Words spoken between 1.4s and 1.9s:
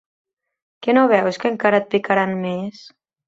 que encara et